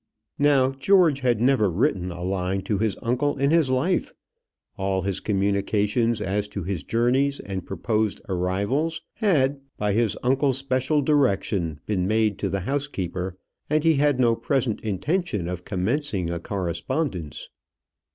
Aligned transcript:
Now 0.39 0.71
George 0.71 1.19
had 1.19 1.39
never 1.39 1.69
written 1.69 2.11
a 2.11 2.23
line 2.23 2.63
to 2.63 2.79
his 2.79 2.97
uncle 3.03 3.37
in 3.37 3.51
his 3.51 3.69
life; 3.69 4.11
all 4.75 5.03
his 5.03 5.19
communications 5.19 6.19
as 6.21 6.47
to 6.47 6.63
his 6.63 6.81
journeys 6.81 7.39
and 7.39 7.67
proposed 7.67 8.19
arrivals 8.27 9.01
had, 9.17 9.59
by 9.77 9.93
his 9.93 10.17
uncle's 10.23 10.57
special 10.57 11.03
direction, 11.03 11.81
been 11.85 12.07
made 12.07 12.39
to 12.39 12.49
the 12.49 12.61
housekeeper, 12.61 13.37
and 13.69 13.83
he 13.83 13.93
had 13.97 14.19
no 14.19 14.35
present 14.35 14.81
intention 14.81 15.47
of 15.47 15.65
commencing 15.65 16.31
a 16.31 16.39
correspondence. 16.39 17.49